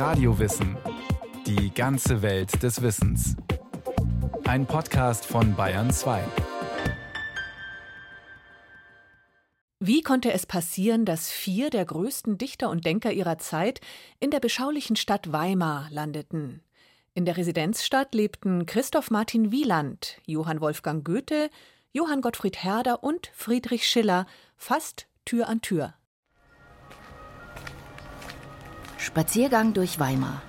Radiowissen. 0.00 0.78
Die 1.46 1.74
ganze 1.74 2.22
Welt 2.22 2.62
des 2.62 2.80
Wissens. 2.80 3.36
Ein 4.44 4.64
Podcast 4.64 5.26
von 5.26 5.54
Bayern 5.54 5.90
2. 5.90 6.24
Wie 9.78 10.00
konnte 10.00 10.32
es 10.32 10.46
passieren, 10.46 11.04
dass 11.04 11.30
vier 11.30 11.68
der 11.68 11.84
größten 11.84 12.38
Dichter 12.38 12.70
und 12.70 12.86
Denker 12.86 13.12
ihrer 13.12 13.36
Zeit 13.36 13.82
in 14.20 14.30
der 14.30 14.40
beschaulichen 14.40 14.96
Stadt 14.96 15.32
Weimar 15.32 15.88
landeten? 15.90 16.62
In 17.12 17.26
der 17.26 17.36
Residenzstadt 17.36 18.14
lebten 18.14 18.64
Christoph 18.64 19.10
Martin 19.10 19.52
Wieland, 19.52 20.16
Johann 20.24 20.62
Wolfgang 20.62 21.04
Goethe, 21.04 21.50
Johann 21.92 22.22
Gottfried 22.22 22.64
Herder 22.64 23.04
und 23.04 23.30
Friedrich 23.34 23.86
Schiller, 23.86 24.24
fast 24.56 25.08
Tür 25.26 25.46
an 25.46 25.60
Tür. 25.60 25.92
Spaziergang 29.00 29.72
durch 29.72 29.98
Weimar. 29.98 30.42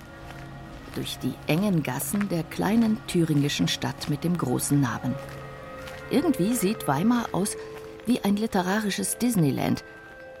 Durch 0.94 1.16
die 1.18 1.32
engen 1.46 1.82
Gassen 1.82 2.28
der 2.28 2.42
kleinen 2.42 2.98
thüringischen 3.06 3.66
Stadt 3.66 4.10
mit 4.10 4.24
dem 4.24 4.36
großen 4.36 4.78
Namen. 4.78 5.14
Irgendwie 6.10 6.52
sieht 6.54 6.86
Weimar 6.86 7.30
aus 7.32 7.56
wie 8.04 8.20
ein 8.20 8.36
literarisches 8.36 9.16
Disneyland. 9.16 9.84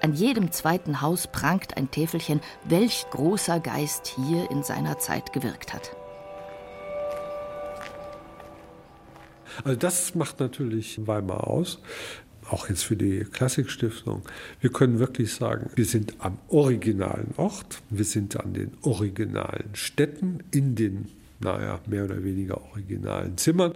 An 0.02 0.12
jedem 0.12 0.52
zweiten 0.52 1.00
Haus 1.00 1.26
prangt 1.26 1.78
ein 1.78 1.90
Täfelchen, 1.90 2.42
welch 2.64 3.06
großer 3.10 3.60
Geist 3.60 4.08
hier 4.08 4.50
in 4.50 4.62
seiner 4.62 4.98
Zeit 4.98 5.32
gewirkt 5.32 5.72
hat. 5.72 5.96
Also 9.64 9.78
das 9.78 10.14
macht 10.14 10.38
natürlich 10.38 11.06
Weimar 11.06 11.46
aus, 11.46 11.80
auch 12.52 12.68
jetzt 12.68 12.84
für 12.84 12.96
die 12.96 13.20
Klassikstiftung. 13.20 14.22
Wir 14.60 14.70
können 14.70 14.98
wirklich 14.98 15.32
sagen, 15.32 15.70
wir 15.74 15.84
sind 15.84 16.14
am 16.18 16.38
originalen 16.48 17.34
Ort, 17.36 17.82
wir 17.90 18.04
sind 18.04 18.38
an 18.38 18.54
den 18.54 18.72
originalen 18.82 19.74
Städten 19.74 20.42
in 20.50 20.74
den 20.74 21.08
naja, 21.40 21.80
mehr 21.86 22.04
oder 22.04 22.22
weniger 22.22 22.62
originalen 22.70 23.36
Zimmern. 23.36 23.72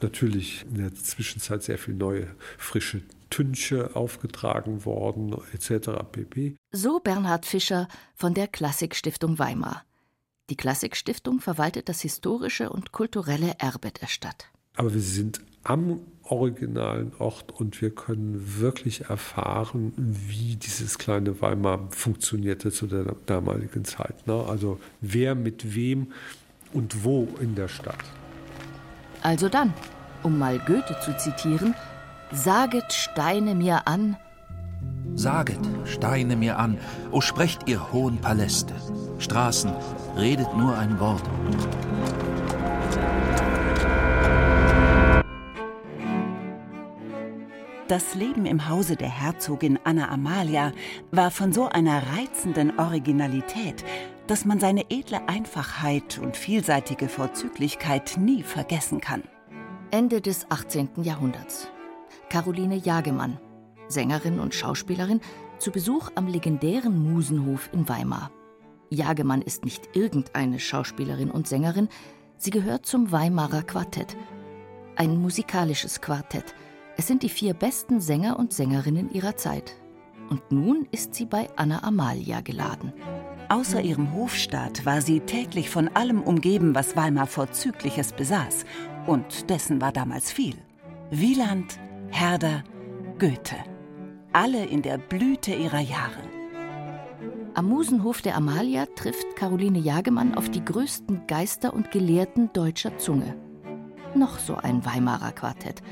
Natürlich 0.00 0.64
in 0.70 0.78
der 0.78 0.94
Zwischenzeit 0.94 1.62
sehr 1.62 1.76
viel 1.76 1.94
neue, 1.94 2.28
frische 2.56 3.02
Tünche 3.28 3.94
aufgetragen 3.94 4.84
worden, 4.84 5.36
etc. 5.52 5.90
pp. 6.10 6.56
So 6.72 6.98
Bernhard 6.98 7.46
Fischer 7.46 7.88
von 8.14 8.34
der 8.34 8.48
Klassikstiftung 8.48 9.38
Weimar. 9.38 9.84
Die 10.48 10.56
Klassikstiftung 10.56 11.40
verwaltet 11.40 11.88
das 11.88 12.00
historische 12.00 12.70
und 12.70 12.90
kulturelle 12.90 13.54
Erbe 13.58 13.92
der 13.92 14.08
Stadt. 14.08 14.46
Aber 14.74 14.92
wir 14.92 15.00
sind 15.00 15.40
am 15.62 16.00
originalen 16.30 17.12
Ort 17.18 17.52
und 17.52 17.80
wir 17.80 17.90
können 17.90 18.60
wirklich 18.60 19.06
erfahren, 19.06 19.92
wie 19.96 20.56
dieses 20.56 20.98
kleine 20.98 21.40
Weimar 21.40 21.88
funktionierte 21.90 22.70
zu 22.70 22.86
der 22.86 23.14
damaligen 23.26 23.84
Zeit. 23.84 24.26
Ne? 24.26 24.44
Also 24.48 24.78
wer 25.00 25.34
mit 25.34 25.74
wem 25.74 26.12
und 26.72 27.04
wo 27.04 27.28
in 27.40 27.54
der 27.54 27.68
Stadt. 27.68 28.04
Also 29.22 29.48
dann, 29.48 29.74
um 30.22 30.38
mal 30.38 30.58
Goethe 30.58 30.96
zu 31.04 31.16
zitieren, 31.16 31.74
Saget 32.32 32.92
Steine 32.92 33.54
mir 33.54 33.86
an. 33.88 34.16
Saget 35.14 35.58
Steine 35.84 36.36
mir 36.36 36.58
an, 36.58 36.78
o 37.10 37.20
sprecht 37.20 37.68
ihr 37.68 37.92
hohen 37.92 38.18
Paläste. 38.18 38.74
Straßen, 39.18 39.72
redet 40.16 40.56
nur 40.56 40.78
ein 40.78 40.98
Wort. 41.00 41.22
Das 47.90 48.14
Leben 48.14 48.46
im 48.46 48.68
Hause 48.68 48.94
der 48.94 49.08
Herzogin 49.08 49.76
Anna 49.82 50.10
Amalia 50.10 50.70
war 51.10 51.32
von 51.32 51.52
so 51.52 51.66
einer 51.66 52.00
reizenden 52.16 52.78
Originalität, 52.78 53.84
dass 54.28 54.44
man 54.44 54.60
seine 54.60 54.88
edle 54.92 55.28
Einfachheit 55.28 56.20
und 56.22 56.36
vielseitige 56.36 57.08
Vorzüglichkeit 57.08 58.16
nie 58.16 58.44
vergessen 58.44 59.00
kann. 59.00 59.24
Ende 59.90 60.20
des 60.20 60.48
18. 60.52 61.02
Jahrhunderts. 61.02 61.66
Caroline 62.28 62.76
Jagemann, 62.76 63.40
Sängerin 63.88 64.38
und 64.38 64.54
Schauspielerin, 64.54 65.20
zu 65.58 65.72
Besuch 65.72 66.10
am 66.14 66.28
legendären 66.28 67.12
Musenhof 67.12 67.70
in 67.72 67.88
Weimar. 67.88 68.30
Jagemann 68.90 69.42
ist 69.42 69.64
nicht 69.64 69.96
irgendeine 69.96 70.60
Schauspielerin 70.60 71.32
und 71.32 71.48
Sängerin, 71.48 71.88
sie 72.36 72.50
gehört 72.50 72.86
zum 72.86 73.10
Weimarer 73.10 73.64
Quartett. 73.64 74.16
Ein 74.94 75.20
musikalisches 75.20 76.00
Quartett– 76.00 76.54
es 77.00 77.06
sind 77.06 77.22
die 77.22 77.30
vier 77.30 77.54
besten 77.54 77.98
Sänger 77.98 78.38
und 78.38 78.52
Sängerinnen 78.52 79.10
ihrer 79.10 79.34
Zeit. 79.34 79.74
Und 80.28 80.52
nun 80.52 80.86
ist 80.90 81.14
sie 81.14 81.24
bei 81.24 81.48
Anna 81.56 81.82
Amalia 81.82 82.42
geladen. 82.42 82.92
Außer 83.48 83.80
ihrem 83.80 84.12
Hofstaat 84.12 84.84
war 84.84 85.00
sie 85.00 85.20
täglich 85.20 85.70
von 85.70 85.88
allem 85.88 86.20
umgeben, 86.20 86.74
was 86.74 86.96
Weimar 86.96 87.26
Vorzügliches 87.26 88.12
besaß. 88.12 88.66
Und 89.06 89.48
dessen 89.48 89.80
war 89.80 89.92
damals 89.92 90.30
viel. 90.30 90.56
Wieland, 91.10 91.80
Herder, 92.10 92.64
Goethe. 93.18 93.56
Alle 94.34 94.66
in 94.66 94.82
der 94.82 94.98
Blüte 94.98 95.54
ihrer 95.54 95.80
Jahre. 95.80 96.20
Am 97.54 97.64
Musenhof 97.64 98.20
der 98.20 98.36
Amalia 98.36 98.84
trifft 98.94 99.36
Caroline 99.36 99.78
Jagemann 99.78 100.34
auf 100.34 100.50
die 100.50 100.62
größten 100.62 101.26
Geister 101.26 101.72
und 101.72 101.92
Gelehrten 101.92 102.52
deutscher 102.52 102.98
Zunge. 102.98 103.36
Noch 104.14 104.38
so 104.38 104.56
ein 104.56 104.84
Weimarer 104.84 105.32
Quartett 105.32 105.82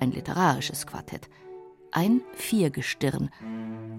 ein 0.00 0.12
literarisches 0.12 0.86
Quartett. 0.86 1.28
Ein 1.92 2.22
Viergestirn, 2.34 3.30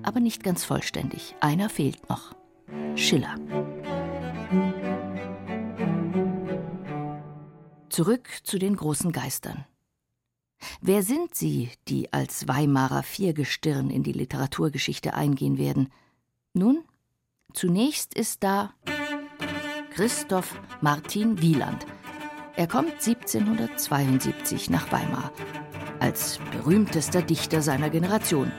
aber 0.04 0.20
nicht 0.20 0.44
ganz 0.44 0.64
vollständig. 0.64 1.36
Einer 1.40 1.70
fehlt 1.70 2.10
noch. 2.10 2.36
Schiller. 2.96 3.36
Zurück 7.90 8.30
zu 8.44 8.60
den 8.60 8.76
großen 8.76 9.12
Geistern. 9.12 9.66
Wer 10.82 11.04
sind 11.04 11.36
sie, 11.36 11.72
die 11.88 12.12
als 12.14 12.48
Weimarer 12.48 13.04
Viergestirn 13.04 13.90
in 13.90 14.04
die 14.04 14.12
Literaturgeschichte 14.12 15.14
eingehen 15.14 15.58
werden? 15.58 15.92
Nun, 16.54 16.84
zunächst 17.54 18.14
ist 18.14 18.44
da 18.44 18.74
Christoph 19.92 20.60
Martin 20.82 21.42
Wieland. 21.42 21.86
Er 22.56 22.68
kommt 22.68 22.94
1772 22.94 24.70
nach 24.70 24.92
Weimar 24.92 25.32
als 26.00 26.40
berühmtester 26.52 27.22
Dichter 27.22 27.62
seiner 27.62 27.90
Generation. 27.90 28.52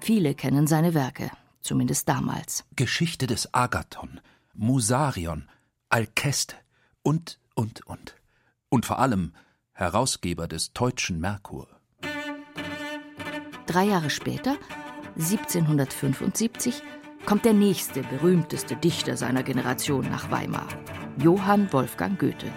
Viele 0.00 0.34
kennen 0.34 0.66
seine 0.66 0.94
Werke, 0.94 1.30
zumindest 1.60 2.08
damals. 2.08 2.64
Geschichte 2.74 3.26
des 3.26 3.54
Agathon, 3.54 4.20
Musarion, 4.54 5.48
Alkeste 5.88 6.56
und, 7.02 7.38
und, 7.54 7.86
und. 7.86 8.16
Und 8.68 8.86
vor 8.86 8.98
allem 8.98 9.32
Herausgeber 9.72 10.48
des 10.48 10.72
Teutschen 10.72 11.20
Merkur. 11.20 11.68
Drei 13.66 13.84
Jahre 13.84 14.10
später, 14.10 14.56
1775, 15.16 16.82
kommt 17.26 17.44
der 17.44 17.52
nächste 17.52 18.02
berühmteste 18.02 18.76
Dichter 18.76 19.16
seiner 19.16 19.42
Generation 19.42 20.08
nach 20.10 20.30
Weimar, 20.30 20.66
Johann 21.18 21.72
Wolfgang 21.72 22.18
Goethe. 22.18 22.50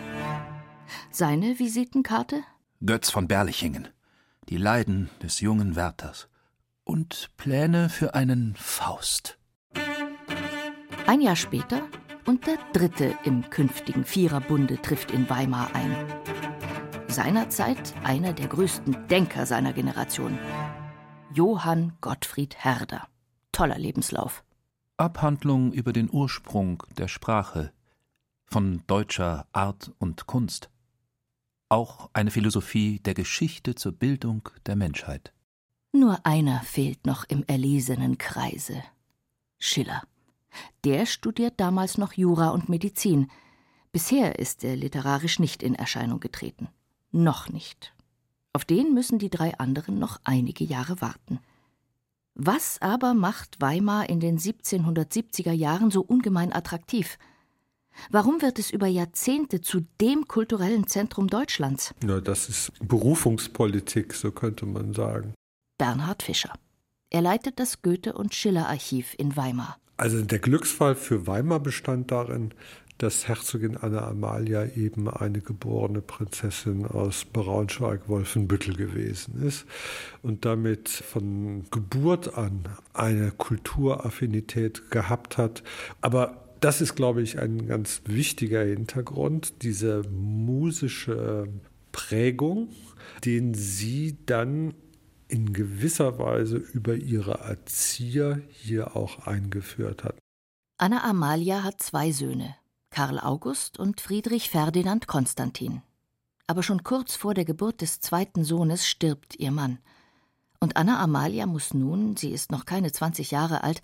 Seine 1.11 1.59
Visitenkarte 1.59 2.43
Götz 2.85 3.09
von 3.09 3.27
Berlichingen, 3.27 3.87
die 4.49 4.57
Leiden 4.57 5.09
des 5.23 5.39
jungen 5.39 5.75
Wärters 5.75 6.27
und 6.83 7.31
Pläne 7.35 7.89
für 7.89 8.13
einen 8.13 8.55
Faust. 8.55 9.39
Ein 11.07 11.21
Jahr 11.21 11.35
später 11.35 11.81
und 12.25 12.45
der 12.45 12.57
dritte 12.73 13.17
im 13.23 13.49
künftigen 13.49 14.05
Viererbunde 14.05 14.81
trifft 14.81 15.11
in 15.11 15.29
Weimar 15.29 15.73
ein. 15.73 15.95
Seinerzeit 17.07 17.93
einer 18.03 18.33
der 18.33 18.47
größten 18.47 19.07
Denker 19.07 19.45
seiner 19.45 19.73
Generation. 19.73 20.37
Johann 21.33 21.93
Gottfried 22.01 22.55
Herder. 22.55 23.07
Toller 23.51 23.79
Lebenslauf. 23.79 24.43
Abhandlung 24.97 25.73
über 25.73 25.91
den 25.91 26.09
Ursprung 26.11 26.83
der 26.97 27.07
Sprache, 27.07 27.71
von 28.45 28.83
deutscher 28.87 29.47
Art 29.53 29.91
und 29.97 30.27
Kunst 30.27 30.69
auch 31.75 32.09
eine 32.13 32.31
Philosophie 32.31 32.99
der 32.99 33.13
Geschichte 33.13 33.75
zur 33.75 33.91
Bildung 33.91 34.47
der 34.65 34.77
Menschheit. 34.77 35.33
Nur 35.91 36.25
einer 36.25 36.61
fehlt 36.61 37.05
noch 37.05 37.25
im 37.25 37.43
erlesenen 37.47 38.17
Kreise 38.17 38.81
Schiller. 39.59 40.03
Der 40.85 41.05
studiert 41.05 41.55
damals 41.57 41.97
noch 41.97 42.13
Jura 42.13 42.49
und 42.49 42.69
Medizin. 42.69 43.29
Bisher 43.91 44.39
ist 44.39 44.63
er 44.63 44.77
literarisch 44.77 45.39
nicht 45.39 45.61
in 45.61 45.75
Erscheinung 45.75 46.21
getreten. 46.21 46.69
Noch 47.11 47.49
nicht. 47.49 47.93
Auf 48.53 48.63
den 48.63 48.93
müssen 48.93 49.19
die 49.19 49.29
drei 49.29 49.57
anderen 49.57 49.99
noch 49.99 50.21
einige 50.23 50.63
Jahre 50.63 51.01
warten. 51.01 51.39
Was 52.35 52.81
aber 52.81 53.13
macht 53.13 53.59
Weimar 53.59 54.09
in 54.09 54.21
den 54.21 54.39
1770er 54.39 55.51
Jahren 55.51 55.91
so 55.91 56.01
ungemein 56.01 56.53
attraktiv? 56.53 57.17
Warum 58.11 58.41
wird 58.41 58.59
es 58.59 58.71
über 58.71 58.87
Jahrzehnte 58.87 59.61
zu 59.61 59.81
dem 60.01 60.27
kulturellen 60.27 60.87
Zentrum 60.87 61.27
Deutschlands? 61.27 61.93
Ja, 62.05 62.19
das 62.21 62.49
ist 62.49 62.71
Berufungspolitik, 62.79 64.13
so 64.13 64.31
könnte 64.31 64.65
man 64.65 64.93
sagen. 64.93 65.33
Bernhard 65.77 66.23
Fischer. 66.23 66.53
Er 67.09 67.21
leitet 67.21 67.59
das 67.59 67.81
Goethe- 67.81 68.13
und 68.13 68.33
Schiller-Archiv 68.33 69.15
in 69.17 69.35
Weimar. 69.35 69.77
Also 69.97 70.21
der 70.21 70.39
Glücksfall 70.39 70.95
für 70.95 71.27
Weimar 71.27 71.59
bestand 71.59 72.11
darin, 72.11 72.53
dass 72.97 73.27
Herzogin 73.27 73.77
Anna 73.77 74.07
Amalia 74.07 74.65
eben 74.75 75.09
eine 75.09 75.41
geborene 75.41 76.01
Prinzessin 76.01 76.85
aus 76.85 77.25
Braunschweig-Wolfenbüttel 77.25 78.75
gewesen 78.75 79.41
ist 79.43 79.65
und 80.21 80.45
damit 80.45 80.89
von 80.89 81.65
Geburt 81.71 82.37
an 82.37 82.69
eine 82.93 83.31
Kulturaffinität 83.31 84.91
gehabt 84.91 85.37
hat. 85.37 85.63
Aber 86.01 86.44
das 86.65 86.81
ist, 86.81 86.95
glaube 86.95 87.21
ich, 87.21 87.37
ein 87.37 87.67
ganz 87.67 88.01
wichtiger 88.05 88.63
Hintergrund, 88.63 89.61
diese 89.61 90.01
musische 90.09 91.47
Prägung, 91.91 92.69
den 93.23 93.53
sie 93.53 94.17
dann 94.25 94.73
in 95.27 95.53
gewisser 95.53 96.17
Weise 96.17 96.57
über 96.57 96.95
ihre 96.95 97.33
Erzieher 97.41 98.41
hier 98.49 98.95
auch 98.95 99.27
eingeführt 99.27 100.03
hat. 100.03 100.15
Anna 100.79 101.03
Amalia 101.03 101.61
hat 101.61 101.83
zwei 101.83 102.11
Söhne, 102.11 102.55
Karl 102.89 103.19
August 103.19 103.77
und 103.77 104.01
Friedrich 104.01 104.49
Ferdinand 104.49 105.05
Konstantin. 105.05 105.83
Aber 106.47 106.63
schon 106.63 106.81
kurz 106.81 107.15
vor 107.15 107.35
der 107.35 107.45
Geburt 107.45 107.81
des 107.81 107.99
zweiten 107.99 108.43
Sohnes 108.43 108.87
stirbt 108.87 109.35
ihr 109.37 109.51
Mann. 109.51 109.77
Und 110.59 110.77
Anna 110.77 110.99
Amalia 110.99 111.45
muss 111.45 111.75
nun, 111.75 112.17
sie 112.17 112.31
ist 112.31 112.51
noch 112.51 112.65
keine 112.65 112.91
20 112.91 113.29
Jahre 113.29 113.63
alt, 113.63 113.83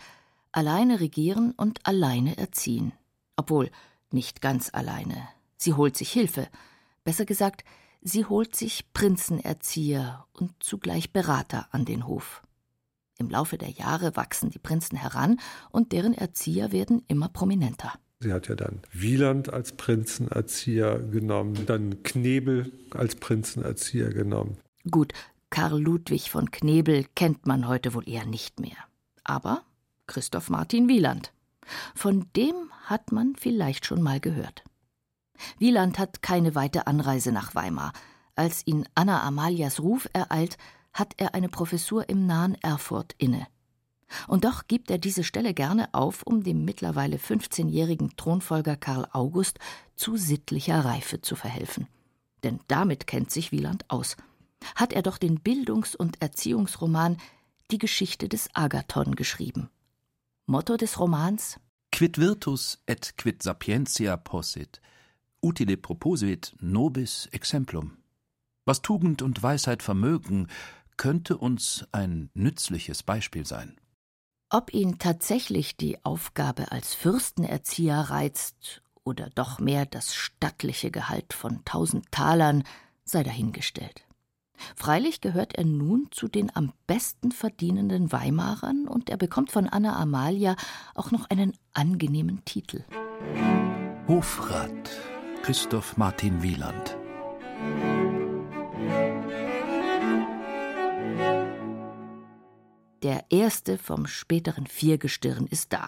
alleine 0.51 0.99
regieren 0.99 1.51
und 1.51 1.85
alleine 1.85 2.37
erziehen. 2.37 2.93
Obwohl 3.35 3.71
nicht 4.11 4.41
ganz 4.41 4.69
alleine. 4.73 5.27
Sie 5.57 5.73
holt 5.73 5.95
sich 5.95 6.11
Hilfe. 6.11 6.47
Besser 7.03 7.25
gesagt, 7.25 7.63
sie 8.01 8.25
holt 8.25 8.55
sich 8.55 8.91
Prinzenerzieher 8.93 10.25
und 10.33 10.51
zugleich 10.59 11.13
Berater 11.13 11.67
an 11.71 11.85
den 11.85 12.07
Hof. 12.07 12.41
Im 13.17 13.29
Laufe 13.29 13.57
der 13.57 13.69
Jahre 13.69 14.15
wachsen 14.15 14.49
die 14.49 14.59
Prinzen 14.59 14.97
heran 14.97 15.39
und 15.69 15.91
deren 15.91 16.13
Erzieher 16.13 16.71
werden 16.71 17.03
immer 17.07 17.29
prominenter. 17.29 17.93
Sie 18.19 18.33
hat 18.33 18.47
ja 18.49 18.55
dann 18.55 18.81
Wieland 18.91 19.51
als 19.51 19.71
Prinzenerzieher 19.73 20.99
genommen, 20.99 21.65
dann 21.65 22.03
Knebel 22.03 22.71
als 22.91 23.15
Prinzenerzieher 23.15 24.09
genommen. 24.09 24.57
Gut, 24.89 25.13
Karl 25.49 25.79
Ludwig 25.81 26.29
von 26.29 26.49
Knebel 26.49 27.05
kennt 27.15 27.45
man 27.45 27.67
heute 27.67 27.93
wohl 27.93 28.07
eher 28.07 28.25
nicht 28.25 28.59
mehr. 28.59 28.77
Aber 29.23 29.63
Christoph 30.11 30.49
Martin 30.49 30.89
Wieland. 30.89 31.31
Von 31.95 32.25
dem 32.35 32.53
hat 32.83 33.13
man 33.13 33.33
vielleicht 33.37 33.85
schon 33.85 34.01
mal 34.01 34.19
gehört. 34.19 34.65
Wieland 35.57 35.99
hat 35.99 36.21
keine 36.21 36.53
weite 36.53 36.85
Anreise 36.85 37.31
nach 37.31 37.55
Weimar. 37.55 37.93
Als 38.35 38.67
ihn 38.67 38.85
Anna 38.93 39.23
Amalias 39.23 39.79
Ruf 39.79 40.09
ereilt, 40.11 40.57
hat 40.91 41.13
er 41.15 41.33
eine 41.33 41.47
Professur 41.47 42.09
im 42.09 42.25
nahen 42.25 42.55
Erfurt 42.55 43.15
inne. 43.19 43.47
Und 44.27 44.43
doch 44.43 44.67
gibt 44.67 44.91
er 44.91 44.97
diese 44.97 45.23
Stelle 45.23 45.53
gerne 45.53 45.87
auf, 45.93 46.23
um 46.23 46.43
dem 46.43 46.65
mittlerweile 46.65 47.15
15-jährigen 47.15 48.17
Thronfolger 48.17 48.75
Karl 48.75 49.07
August 49.13 49.59
zu 49.95 50.17
sittlicher 50.17 50.83
Reife 50.83 51.21
zu 51.21 51.37
verhelfen. 51.37 51.87
Denn 52.43 52.59
damit 52.67 53.07
kennt 53.07 53.31
sich 53.31 53.53
Wieland 53.53 53.89
aus. 53.89 54.17
Hat 54.75 54.91
er 54.91 55.03
doch 55.03 55.17
den 55.17 55.39
Bildungs- 55.39 55.95
und 55.95 56.21
Erziehungsroman 56.21 57.15
Die 57.71 57.77
Geschichte 57.77 58.27
des 58.27 58.49
Agathon 58.53 59.15
geschrieben. 59.15 59.69
Motto 60.47 60.75
des 60.75 60.99
Romans 60.99 61.59
Quid 61.91 62.17
virtus 62.17 62.79
et 62.87 63.15
quid 63.17 63.43
sapientia 63.43 64.17
possit, 64.17 64.81
utile 65.41 65.77
proposit 65.77 66.53
nobis 66.59 67.27
exemplum. 67.31 67.97
Was 68.65 68.81
Tugend 68.81 69.21
und 69.21 69.43
Weisheit 69.43 69.83
vermögen, 69.83 70.47
könnte 70.97 71.37
uns 71.37 71.85
ein 71.91 72.29
nützliches 72.33 73.03
Beispiel 73.03 73.45
sein. 73.45 73.79
Ob 74.49 74.73
ihn 74.73 74.99
tatsächlich 74.99 75.77
die 75.77 76.03
Aufgabe 76.03 76.71
als 76.71 76.93
Fürstenerzieher 76.95 77.99
reizt 77.99 78.81
oder 79.03 79.29
doch 79.29 79.59
mehr 79.59 79.85
das 79.85 80.13
stattliche 80.13 80.91
Gehalt 80.91 81.33
von 81.33 81.63
tausend 81.65 82.11
Talern, 82.11 82.63
sei 83.03 83.23
dahingestellt. 83.23 84.05
Freilich 84.75 85.21
gehört 85.21 85.55
er 85.55 85.65
nun 85.65 86.07
zu 86.11 86.27
den 86.27 86.55
am 86.55 86.73
besten 86.87 87.31
verdienenden 87.31 88.11
Weimarern 88.11 88.87
und 88.87 89.09
er 89.09 89.17
bekommt 89.17 89.51
von 89.51 89.67
Anna 89.67 89.97
Amalia 89.97 90.55
auch 90.95 91.11
noch 91.11 91.29
einen 91.29 91.53
angenehmen 91.73 92.43
Titel. 92.45 92.83
Hofrat 94.07 94.89
Christoph 95.43 95.97
Martin 95.97 96.43
Wieland. 96.43 96.97
Der 103.03 103.25
erste 103.31 103.79
vom 103.79 104.05
späteren 104.05 104.67
Viergestirn 104.67 105.47
ist 105.47 105.73
da. 105.73 105.87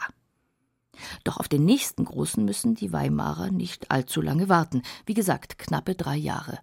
Doch 1.24 1.38
auf 1.38 1.48
den 1.48 1.66
nächsten 1.66 2.06
Großen 2.06 2.44
müssen 2.44 2.76
die 2.76 2.92
Weimarer 2.92 3.52
nicht 3.52 3.92
allzu 3.92 4.22
lange 4.22 4.50
warten. 4.50 4.82
Wie 5.06 5.14
gesagt, 5.14 5.58
knappe 5.60 5.96
drei 5.96 6.16
Jahre 6.16 6.60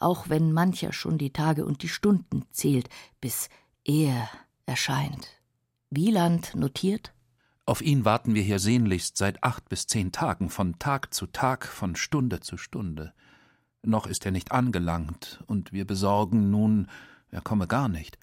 auch 0.00 0.28
wenn 0.28 0.52
mancher 0.52 0.92
schon 0.92 1.18
die 1.18 1.32
Tage 1.32 1.64
und 1.64 1.82
die 1.82 1.88
Stunden 1.88 2.44
zählt, 2.50 2.88
bis 3.20 3.48
er 3.84 4.28
erscheint. 4.66 5.28
Wieland 5.90 6.54
notiert 6.54 7.12
Auf 7.64 7.80
ihn 7.80 8.04
warten 8.04 8.34
wir 8.34 8.42
hier 8.42 8.58
sehnlichst 8.58 9.16
seit 9.16 9.42
acht 9.42 9.68
bis 9.68 9.86
zehn 9.86 10.12
Tagen, 10.12 10.50
von 10.50 10.78
Tag 10.78 11.14
zu 11.14 11.26
Tag, 11.26 11.66
von 11.66 11.96
Stunde 11.96 12.40
zu 12.40 12.56
Stunde. 12.56 13.12
Noch 13.82 14.06
ist 14.06 14.26
er 14.26 14.32
nicht 14.32 14.52
angelangt, 14.52 15.42
und 15.46 15.72
wir 15.72 15.86
besorgen 15.86 16.50
nun, 16.50 16.88
er 17.30 17.40
komme 17.40 17.66
gar 17.66 17.88
nicht. 17.88 18.18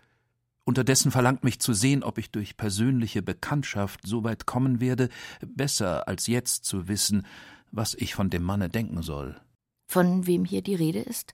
Unterdessen 0.64 1.12
verlangt 1.12 1.44
mich 1.44 1.60
zu 1.60 1.74
sehen, 1.74 2.04
ob 2.04 2.18
ich 2.18 2.32
durch 2.32 2.58
persönliche 2.58 3.22
Bekanntschaft 3.22 4.02
so 4.04 4.24
weit 4.24 4.48
kommen 4.48 4.80
werde, 4.80 5.10
besser 5.46 6.08
als 6.08 6.26
jetzt 6.28 6.66
zu 6.66 6.88
wissen, 6.88 7.26
was 7.72 7.94
ich 7.94 8.16
von 8.16 8.32
dem 8.32 8.44
Manne 8.44 8.68
denken 8.68 9.04
soll. 9.04 9.40
Von 9.86 10.28
wem 10.28 10.46
hier 10.46 10.62
die 10.62 10.76
Rede 10.76 11.00
ist? 11.00 11.34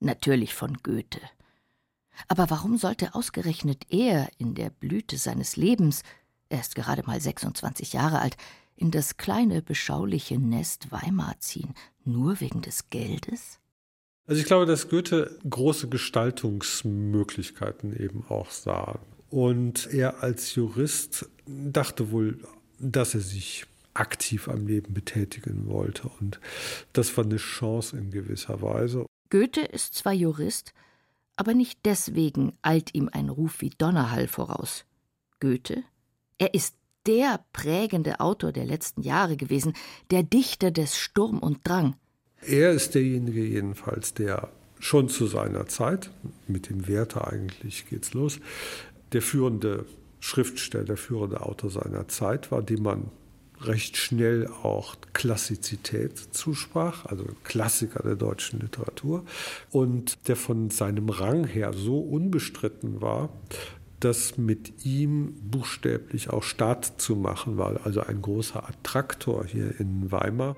Natürlich 0.00 0.54
von 0.54 0.78
Goethe. 0.82 1.20
Aber 2.26 2.50
warum 2.50 2.76
sollte 2.76 3.14
ausgerechnet 3.14 3.86
er 3.90 4.28
in 4.38 4.54
der 4.54 4.70
Blüte 4.70 5.18
seines 5.18 5.56
Lebens, 5.56 6.02
er 6.48 6.60
ist 6.60 6.74
gerade 6.74 7.04
mal 7.06 7.20
26 7.20 7.92
Jahre 7.92 8.20
alt, 8.20 8.36
in 8.74 8.90
das 8.90 9.16
kleine, 9.16 9.62
beschauliche 9.62 10.38
Nest 10.38 10.90
Weimar 10.90 11.36
ziehen, 11.40 11.74
nur 12.04 12.40
wegen 12.40 12.62
des 12.62 12.90
Geldes? 12.90 13.60
Also 14.26 14.40
ich 14.40 14.46
glaube, 14.46 14.66
dass 14.66 14.88
Goethe 14.88 15.38
große 15.48 15.88
Gestaltungsmöglichkeiten 15.88 17.98
eben 17.98 18.24
auch 18.28 18.50
sah. 18.50 18.98
Und 19.30 19.88
er 19.92 20.22
als 20.22 20.54
Jurist 20.54 21.28
dachte 21.46 22.10
wohl, 22.10 22.42
dass 22.78 23.14
er 23.14 23.20
sich 23.20 23.66
aktiv 23.98 24.48
am 24.48 24.66
Leben 24.66 24.94
betätigen 24.94 25.68
wollte. 25.68 26.10
Und 26.20 26.40
das 26.92 27.16
war 27.16 27.24
eine 27.24 27.36
Chance 27.36 27.96
in 27.96 28.10
gewisser 28.10 28.62
Weise. 28.62 29.06
Goethe 29.30 29.62
ist 29.62 29.94
zwar 29.94 30.12
Jurist, 30.12 30.72
aber 31.36 31.54
nicht 31.54 31.80
deswegen 31.84 32.52
eilt 32.62 32.94
ihm 32.94 33.08
ein 33.12 33.28
Ruf 33.28 33.60
wie 33.60 33.70
Donnerhall 33.70 34.28
voraus. 34.28 34.84
Goethe? 35.40 35.84
Er 36.38 36.54
ist 36.54 36.74
der 37.06 37.44
prägende 37.52 38.20
Autor 38.20 38.52
der 38.52 38.66
letzten 38.66 39.02
Jahre 39.02 39.36
gewesen, 39.36 39.74
der 40.10 40.22
Dichter 40.22 40.70
des 40.70 40.96
Sturm 40.96 41.38
und 41.38 41.66
Drang. 41.66 41.96
Er 42.42 42.72
ist 42.72 42.94
derjenige 42.94 43.44
jedenfalls, 43.44 44.14
der 44.14 44.50
schon 44.78 45.08
zu 45.08 45.26
seiner 45.26 45.66
Zeit, 45.66 46.10
mit 46.46 46.70
dem 46.70 46.86
Werther 46.86 47.28
eigentlich 47.28 47.88
geht's 47.88 48.14
los, 48.14 48.38
der 49.12 49.22
führende 49.22 49.86
Schriftsteller, 50.20 50.84
der 50.84 50.96
führende 50.96 51.40
Autor 51.40 51.70
seiner 51.70 52.08
Zeit 52.08 52.50
war, 52.50 52.62
dem 52.62 52.82
man 52.82 53.10
recht 53.60 53.96
schnell 53.96 54.46
auch 54.46 54.96
Klassizität 55.12 56.18
zusprach, 56.18 57.06
also 57.06 57.24
Klassiker 57.44 58.02
der 58.02 58.16
deutschen 58.16 58.60
Literatur, 58.60 59.24
und 59.70 60.28
der 60.28 60.36
von 60.36 60.70
seinem 60.70 61.08
Rang 61.08 61.44
her 61.44 61.72
so 61.72 62.00
unbestritten 62.00 63.00
war, 63.00 63.30
dass 64.00 64.38
mit 64.38 64.84
ihm 64.84 65.34
buchstäblich 65.42 66.30
auch 66.30 66.42
Staat 66.42 67.00
zu 67.00 67.16
machen 67.16 67.56
war, 67.58 67.80
also 67.84 68.00
ein 68.00 68.22
großer 68.22 68.68
Attraktor 68.68 69.44
hier 69.44 69.78
in 69.80 70.12
Weimar. 70.12 70.56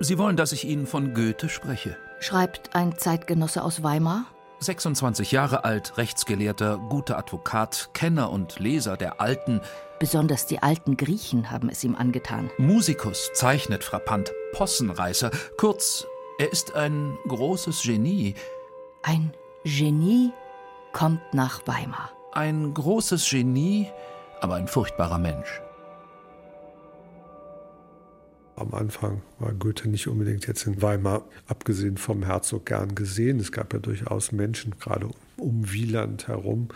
Sie 0.00 0.18
wollen, 0.18 0.36
dass 0.36 0.52
ich 0.52 0.64
Ihnen 0.64 0.86
von 0.86 1.14
Goethe 1.14 1.48
spreche? 1.48 1.96
Schreibt 2.20 2.74
ein 2.74 2.96
Zeitgenosse 2.98 3.62
aus 3.62 3.82
Weimar. 3.82 4.26
26 4.60 5.32
Jahre 5.32 5.64
alt, 5.64 5.96
Rechtsgelehrter, 5.98 6.78
guter 6.88 7.18
Advokat, 7.18 7.90
Kenner 7.92 8.30
und 8.30 8.58
Leser 8.58 8.96
der 8.96 9.20
alten. 9.20 9.60
Besonders 9.98 10.46
die 10.46 10.62
alten 10.62 10.96
Griechen 10.96 11.50
haben 11.50 11.68
es 11.68 11.84
ihm 11.84 11.94
angetan. 11.94 12.50
Musikus, 12.58 13.30
zeichnet 13.34 13.84
frappant, 13.84 14.32
Possenreißer. 14.52 15.30
Kurz, 15.56 16.06
er 16.38 16.52
ist 16.52 16.74
ein 16.74 17.16
großes 17.28 17.82
Genie. 17.82 18.34
Ein 19.02 19.34
Genie 19.64 20.32
kommt 20.92 21.22
nach 21.32 21.66
Weimar. 21.66 22.10
Ein 22.32 22.74
großes 22.74 23.28
Genie, 23.30 23.88
aber 24.40 24.56
ein 24.56 24.68
furchtbarer 24.68 25.18
Mensch. 25.18 25.63
Am 28.56 28.72
Anfang 28.72 29.22
war 29.38 29.52
Goethe 29.52 29.88
nicht 29.88 30.06
unbedingt 30.06 30.46
jetzt 30.46 30.66
in 30.66 30.80
Weimar, 30.80 31.28
abgesehen 31.46 31.96
vom 31.96 32.22
Herzog, 32.24 32.66
gern 32.66 32.94
gesehen. 32.94 33.40
Es 33.40 33.50
gab 33.50 33.72
ja 33.72 33.80
durchaus 33.80 34.32
Menschen, 34.32 34.78
gerade 34.78 35.08
um 35.36 35.72
Wieland 35.72 36.28
herum, 36.28 36.68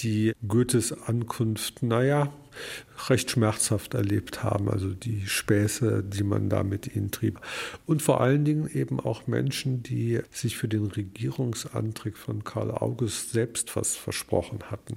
die 0.00 0.32
Goethes 0.46 0.92
Ankunft, 0.92 1.82
naja, 1.82 2.32
recht 3.08 3.30
schmerzhaft 3.30 3.94
erlebt 3.94 4.42
haben, 4.42 4.68
also 4.68 4.90
die 4.90 5.26
Späße, 5.26 6.02
die 6.02 6.24
man 6.24 6.48
da 6.48 6.62
mit 6.62 6.94
ihnen 6.94 7.10
trieb. 7.10 7.40
Und 7.86 8.02
vor 8.02 8.20
allen 8.20 8.44
Dingen 8.44 8.68
eben 8.72 9.00
auch 9.00 9.26
Menschen, 9.26 9.82
die 9.82 10.20
sich 10.30 10.56
für 10.56 10.68
den 10.68 10.86
Regierungsantritt 10.86 12.18
von 12.18 12.44
Karl 12.44 12.70
August 12.70 13.30
selbst 13.30 13.76
was 13.76 13.96
versprochen 13.96 14.64
hatten. 14.70 14.96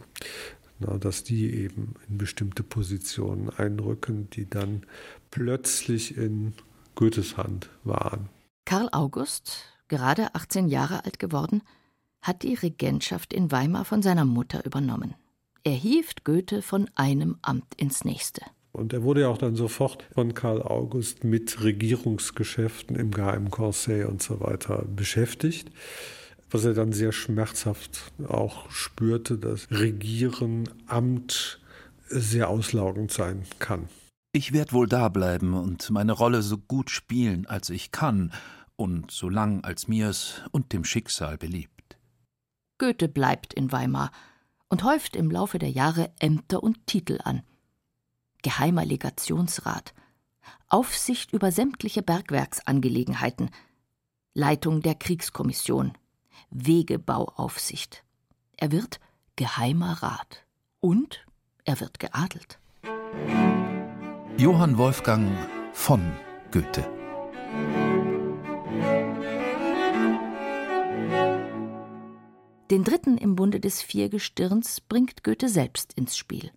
Na, 0.80 0.98
dass 0.98 1.24
die 1.24 1.53
eben 1.56 1.94
in 2.10 2.18
bestimmte 2.18 2.63
Positionen 2.63 3.50
einrücken, 3.50 4.30
die 4.32 4.50
dann 4.50 4.82
plötzlich 5.31 6.17
in 6.17 6.53
Goethes 6.95 7.38
Hand 7.38 7.69
waren. 7.83 8.29
Karl 8.65 8.89
August, 8.91 9.63
gerade 9.88 10.35
18 10.35 10.67
Jahre 10.67 11.03
alt 11.05 11.19
geworden, 11.19 11.63
hat 12.21 12.43
die 12.43 12.53
Regentschaft 12.53 13.33
in 13.33 13.51
Weimar 13.51 13.85
von 13.85 14.01
seiner 14.01 14.25
Mutter 14.25 14.63
übernommen. 14.65 15.15
Er 15.63 15.73
hieft 15.73 16.23
Goethe 16.23 16.61
von 16.61 16.89
einem 16.95 17.38
Amt 17.41 17.75
ins 17.77 18.03
nächste. 18.03 18.41
Und 18.71 18.93
er 18.93 19.03
wurde 19.03 19.21
ja 19.21 19.27
auch 19.27 19.38
dann 19.38 19.55
sofort 19.55 20.05
von 20.13 20.33
Karl 20.33 20.61
August 20.61 21.23
mit 21.23 21.61
Regierungsgeschäften 21.63 22.95
im 22.95 23.11
Geheimen 23.11 23.51
Conseil 23.51 24.05
und 24.05 24.21
so 24.21 24.39
weiter 24.39 24.85
beschäftigt. 24.88 25.69
Was 26.50 26.65
er 26.65 26.73
dann 26.73 26.93
sehr 26.93 27.11
schmerzhaft 27.11 28.11
auch 28.27 28.69
spürte, 28.71 29.38
dass 29.38 29.69
Regieren, 29.71 30.69
Amt 30.88 31.59
sehr 32.07 32.50
auslaugend 32.50 33.11
sein 33.11 33.43
kann. 33.59 33.88
Ich 34.33 34.53
werde 34.53 34.71
wohl 34.71 34.88
dableiben 34.88 35.53
und 35.53 35.89
meine 35.89 36.13
Rolle 36.13 36.41
so 36.41 36.57
gut 36.57 36.89
spielen, 36.89 37.47
als 37.47 37.69
ich 37.69 37.91
kann, 37.91 38.31
und 38.77 39.11
so 39.11 39.27
lang 39.27 39.63
als 39.63 39.89
mir's 39.89 40.41
und 40.51 40.71
dem 40.71 40.85
Schicksal 40.85 41.38
beliebt. 41.38 41.97
Goethe 42.77 43.09
bleibt 43.09 43.53
in 43.53 43.71
Weimar 43.71 44.11
und 44.69 44.83
häuft 44.83 45.17
im 45.17 45.29
Laufe 45.29 45.59
der 45.59 45.69
Jahre 45.69 46.11
Ämter 46.19 46.63
und 46.63 46.88
Titel 46.88 47.19
an. 47.23 47.43
Geheimer 48.41 48.85
Legationsrat, 48.85 49.93
Aufsicht 50.69 51.33
über 51.33 51.51
sämtliche 51.51 52.01
Bergwerksangelegenheiten, 52.01 53.51
Leitung 54.33 54.81
der 54.81 54.95
Kriegskommission, 54.95 55.91
Wegebauaufsicht. 56.50 58.05
Er 58.55 58.71
wird 58.71 59.01
Geheimer 59.35 60.01
Rat 60.01 60.45
und 60.79 61.25
er 61.65 61.81
wird 61.81 62.00
geadelt. 62.00 62.59
Johann 64.41 64.79
Wolfgang 64.79 65.29
von 65.71 66.01
Goethe. 66.50 66.81
Den 72.71 72.83
dritten 72.83 73.19
im 73.19 73.36
Bunde 73.36 73.60
des 73.60 73.83
Viergestirns 73.83 74.81
bringt 74.81 75.24
Goethe 75.24 75.48
selbst 75.48 75.93
ins 75.93 76.17
Spiel. 76.17 76.50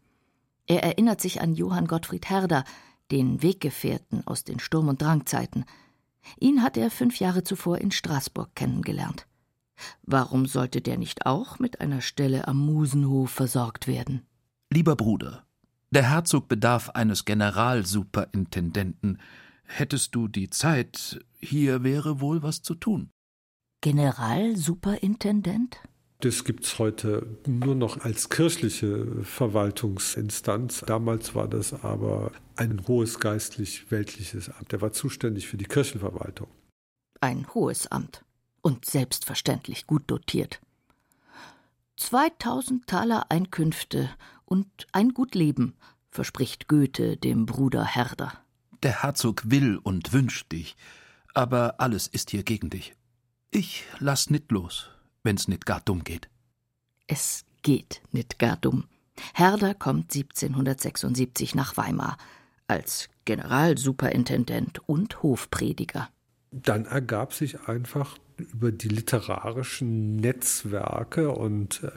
Er 0.67 0.83
erinnert 0.83 1.21
sich 1.21 1.43
an 1.43 1.53
Johann 1.53 1.87
Gottfried 1.87 2.31
Herder, 2.31 2.65
den 3.11 3.43
Weggefährten 3.43 4.27
aus 4.27 4.45
den 4.45 4.61
Sturm- 4.61 4.89
und 4.89 5.03
Drangzeiten. 5.03 5.67
Ihn 6.41 6.63
hat 6.63 6.79
er 6.79 6.91
fünf 6.91 7.21
Jahre 7.21 7.45
zuvor 7.45 7.77
in 7.77 7.91
Straßburg 7.91 8.55
kennengelernt. 8.55 9.27
Warum 10.01 10.47
sollte 10.47 10.81
der 10.81 10.97
nicht 10.97 11.27
auch 11.27 11.59
mit 11.59 11.83
einer 11.83 12.01
Stelle 12.01 12.49
am 12.49 12.65
Musenhof 12.65 13.31
versorgt 13.31 13.87
werden? 13.87 14.27
Lieber 14.71 14.97
Bruder, 14.97 15.44
der 15.95 16.11
Herzog 16.11 16.49
bedarf 16.49 16.91
eines 16.91 17.25
Generalsuperintendenten. 17.25 19.19
Hättest 19.65 20.15
du 20.15 20.29
die 20.29 20.51
Zeit, 20.51 21.21
hier 21.39 21.83
wäre 21.83 22.21
wohl 22.21 22.43
was 22.43 22.61
zu 22.63 22.75
tun. 22.75 23.11
Generalsuperintendent? 23.81 25.79
Das 26.21 26.45
gibt 26.45 26.65
es 26.65 26.79
heute 26.79 27.39
nur 27.47 27.75
noch 27.75 28.01
als 28.01 28.29
kirchliche 28.31 29.23
Verwaltungsinstanz. 29.23 30.81
Damals 30.87 31.35
war 31.35 31.49
das 31.49 31.75
aber 31.85 32.33
ein 32.57 32.87
hohes 32.87 33.21
geistlich-weltliches 33.21 34.49
Amt. 34.51 34.73
Er 34.73 34.81
war 34.81 34.93
zuständig 34.93 35.49
für 35.49 35.59
die 35.59 35.67
Kirchenverwaltung. 35.67 36.49
Ein 37.21 37.47
hohes 37.53 37.87
Amt 37.89 38.25
und 38.63 38.87
selbstverständlich 38.87 39.87
gut 39.87 40.05
dotiert. 40.07 40.61
2000 41.97 42.87
Taler 42.87 43.31
Einkünfte 43.31 44.09
und 44.45 44.87
ein 44.93 45.11
gut 45.11 45.35
Leben, 45.35 45.75
verspricht 46.11 46.69
Goethe 46.69 47.17
dem 47.17 47.47
Bruder 47.47 47.85
Herder. 47.85 48.33
Der 48.83 49.03
Herzog 49.03 49.43
will 49.51 49.79
und 49.79 50.13
wünscht 50.13 50.53
dich, 50.53 50.77
aber 51.33 51.81
alles 51.81 52.07
ist 52.07 52.31
hier 52.31 52.43
gegen 52.43 52.71
dich. 52.71 52.95
Ich 53.51 53.85
lass 53.99 54.31
nit 54.31 54.51
los, 54.51 54.91
wenn's 55.23 55.49
nit 55.49 55.67
gar 55.67 55.81
dumm 55.81 56.05
geht. 56.05 56.29
Es 57.07 57.45
geht 57.63 58.03
nit 58.13 58.39
gar 58.39 58.57
dumm. 58.57 58.85
Herder 59.33 59.75
kommt 59.75 60.15
1776 60.15 61.55
nach 61.55 61.77
Weimar 61.77 62.17
als 62.67 63.09
Generalsuperintendent 63.25 64.89
und 64.89 65.23
Hofprediger. 65.23 66.09
Dann 66.63 66.87
ergab 66.87 67.33
sich 67.33 67.69
einfach 67.69 68.17
über 68.37 68.73
die 68.73 68.89
literarischen 68.89 70.17
Netzwerke 70.17 71.31
und 71.31 71.83
äh, 71.83 71.91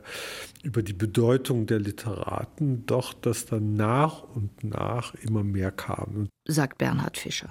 über 0.63 0.83
die 0.83 0.93
Bedeutung 0.93 1.65
der 1.65 1.79
Literaten 1.79 2.85
doch, 2.85 3.13
dass 3.13 3.45
dann 3.45 3.73
nach 3.73 4.23
und 4.23 4.63
nach 4.63 5.13
immer 5.15 5.43
mehr 5.43 5.71
kam. 5.71 6.29
Sagt 6.47 6.77
Bernhard 6.77 7.17
Fischer. 7.17 7.49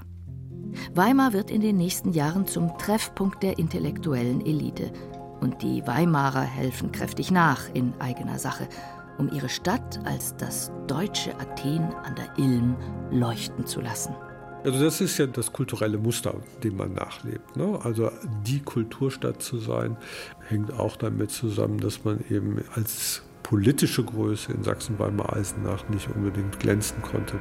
Weimar 0.95 1.33
wird 1.33 1.51
in 1.51 1.61
den 1.61 1.77
nächsten 1.77 2.13
Jahren 2.13 2.47
zum 2.47 2.77
Treffpunkt 2.79 3.43
der 3.43 3.59
intellektuellen 3.59 4.45
Elite. 4.45 4.93
Und 5.41 5.63
die 5.63 5.87
Weimarer 5.87 6.43
helfen 6.43 6.93
kräftig 6.93 7.31
nach 7.31 7.63
in 7.75 7.93
eigener 8.01 8.39
Sache, 8.39 8.69
um 9.19 9.31
ihre 9.33 9.49
Stadt 9.49 10.01
als 10.05 10.37
das 10.37 10.71
deutsche 10.87 11.35
Athen 11.39 11.83
an 12.05 12.15
der 12.15 12.39
Ilm 12.39 12.77
leuchten 13.11 13.67
zu 13.67 13.81
lassen. 13.81 14.15
Also 14.67 14.83
das 14.83 15.01
ist 15.01 15.17
ja 15.19 15.27
das 15.29 15.53
kulturelle 15.53 15.97
Muster, 15.97 16.35
dem 16.65 16.77
man 16.77 16.93
nachlebt. 16.93 17.57
Ne? 17.57 17.79
Also 17.85 18.11
die 18.45 18.59
Kulturstadt 18.59 19.41
zu 19.41 19.59
sein, 19.59 19.97
hängt 20.49 20.73
auch 20.73 20.97
damit 20.97 21.31
zusammen, 21.31 21.79
dass 21.79 22.03
man 22.03 22.25
eben 22.31 22.61
als 22.75 23.23
politische 23.45 24.03
Größe 24.03 24.51
in 24.51 24.65
Sachsen-Weimar-Eisenach 24.65 25.89
nicht 25.89 26.09
unbedingt 26.13 26.59
glänzen 26.59 27.01
konnte. 27.01 27.39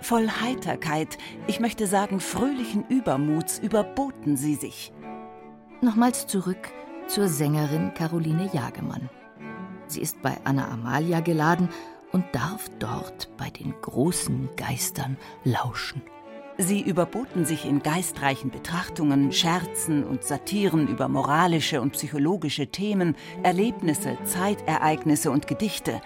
Voll 0.00 0.28
Heiterkeit, 0.28 1.18
ich 1.48 1.58
möchte 1.58 1.88
sagen 1.88 2.20
fröhlichen 2.20 2.84
Übermuts, 2.88 3.58
überboten 3.58 4.36
sie 4.36 4.54
sich. 4.54 4.92
Nochmals 5.80 6.28
zurück 6.28 6.68
zur 7.08 7.26
Sängerin 7.26 7.92
Caroline 7.94 8.48
Jagemann. 8.52 9.10
Sie 9.88 10.00
ist 10.00 10.20
bei 10.22 10.36
Anna 10.44 10.68
Amalia 10.70 11.20
geladen 11.20 11.68
und 12.12 12.24
darf 12.32 12.68
dort 12.78 13.28
bei 13.36 13.50
den 13.50 13.74
großen 13.80 14.48
Geistern 14.56 15.16
lauschen. 15.44 16.02
Sie 16.58 16.80
überboten 16.80 17.44
sich 17.44 17.66
in 17.66 17.82
geistreichen 17.82 18.50
Betrachtungen, 18.50 19.30
Scherzen 19.30 20.04
und 20.04 20.24
Satiren 20.24 20.88
über 20.88 21.06
moralische 21.06 21.82
und 21.82 21.92
psychologische 21.92 22.68
Themen, 22.68 23.14
Erlebnisse, 23.42 24.16
Zeitereignisse 24.24 25.30
und 25.30 25.46
Gedichte. 25.46 26.00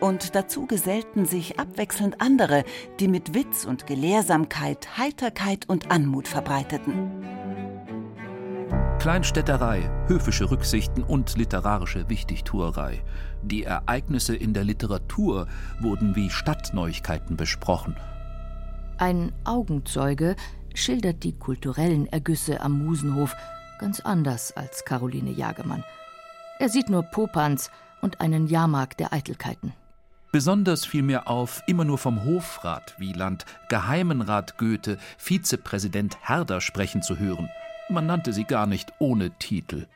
Und 0.00 0.34
dazu 0.34 0.66
gesellten 0.66 1.26
sich 1.26 1.60
abwechselnd 1.60 2.22
andere, 2.22 2.64
die 3.00 3.08
mit 3.08 3.34
Witz 3.34 3.66
und 3.66 3.86
Gelehrsamkeit, 3.86 4.96
Heiterkeit 4.96 5.68
und 5.68 5.90
Anmut 5.90 6.26
verbreiteten. 6.26 7.10
Kleinstädterei, 9.02 9.90
höfische 10.06 10.48
Rücksichten 10.48 11.02
und 11.02 11.36
literarische 11.36 12.08
Wichtigtuerei. 12.08 13.02
Die 13.42 13.64
Ereignisse 13.64 14.36
in 14.36 14.54
der 14.54 14.62
Literatur 14.62 15.48
wurden 15.80 16.14
wie 16.14 16.30
Stadtneuigkeiten 16.30 17.36
besprochen. 17.36 17.96
Ein 18.98 19.32
Augenzeuge 19.42 20.36
schildert 20.72 21.24
die 21.24 21.32
kulturellen 21.32 22.06
Ergüsse 22.06 22.60
am 22.60 22.78
Musenhof 22.78 23.34
ganz 23.80 23.98
anders 23.98 24.56
als 24.56 24.84
Caroline 24.84 25.32
Jagemann. 25.32 25.82
Er 26.60 26.68
sieht 26.68 26.88
nur 26.88 27.02
Popanz 27.02 27.72
und 28.02 28.20
einen 28.20 28.46
Jahrmarkt 28.46 29.00
der 29.00 29.12
Eitelkeiten. 29.12 29.72
Besonders 30.30 30.86
fiel 30.86 31.02
mir 31.02 31.26
auf, 31.26 31.64
immer 31.66 31.84
nur 31.84 31.98
vom 31.98 32.24
Hofrat 32.24 32.94
Wieland, 32.98 33.46
Geheimenrat 33.68 34.58
Goethe, 34.58 34.96
Vizepräsident 35.18 36.18
Herder 36.22 36.60
sprechen 36.60 37.02
zu 37.02 37.18
hören. 37.18 37.50
Man 37.92 38.06
nannte 38.06 38.32
sie 38.32 38.44
gar 38.44 38.66
nicht 38.66 38.90
ohne 39.00 39.38
Titel. 39.38 39.86